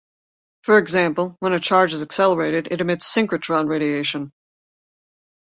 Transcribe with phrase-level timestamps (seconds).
[0.63, 4.31] For example, when a charge is accelerated it emits synchrotron radiation.